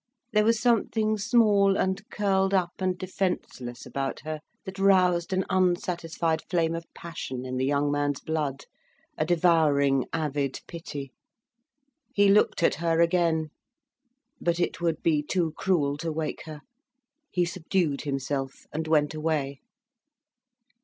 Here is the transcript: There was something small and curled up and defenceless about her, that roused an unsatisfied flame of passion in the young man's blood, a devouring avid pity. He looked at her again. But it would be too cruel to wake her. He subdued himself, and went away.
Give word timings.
There 0.33 0.43
was 0.43 0.59
something 0.59 1.15
small 1.19 1.77
and 1.77 2.01
curled 2.09 2.55
up 2.55 2.71
and 2.79 2.97
defenceless 2.97 3.85
about 3.85 4.21
her, 4.21 4.39
that 4.65 4.79
roused 4.79 5.31
an 5.31 5.45
unsatisfied 5.47 6.41
flame 6.49 6.73
of 6.73 6.91
passion 6.95 7.45
in 7.45 7.57
the 7.57 7.67
young 7.67 7.91
man's 7.91 8.19
blood, 8.19 8.65
a 9.15 9.27
devouring 9.27 10.07
avid 10.11 10.59
pity. 10.65 11.11
He 12.15 12.29
looked 12.29 12.63
at 12.63 12.73
her 12.81 12.99
again. 12.99 13.51
But 14.39 14.59
it 14.59 14.81
would 14.81 15.03
be 15.03 15.21
too 15.21 15.51
cruel 15.55 15.97
to 15.97 16.11
wake 16.11 16.45
her. 16.47 16.61
He 17.29 17.45
subdued 17.45 18.01
himself, 18.01 18.65
and 18.73 18.87
went 18.87 19.13
away. 19.13 19.59